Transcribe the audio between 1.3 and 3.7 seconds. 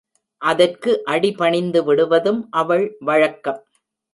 பணிந்துவிடுவதும் அவள் வழக்கம்.